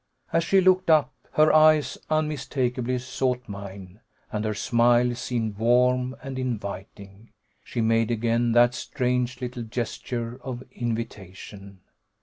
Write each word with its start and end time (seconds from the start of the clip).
As 0.33 0.43
she 0.43 0.61
looked 0.61 0.89
up, 0.89 1.13
her 1.33 1.53
eyes 1.53 1.95
unmistakably 2.09 2.97
sought 2.97 3.47
mine, 3.47 3.99
and 4.31 4.43
her 4.45 4.55
smile 4.55 5.13
seemed 5.13 5.59
warm 5.59 6.15
and 6.23 6.39
inviting. 6.39 7.29
She 7.63 7.81
made 7.81 8.09
again 8.09 8.53
that 8.53 8.73
strange 8.73 9.41
little 9.41 9.61
gesture 9.61 10.39
of 10.41 10.63
invitation. 10.71 11.81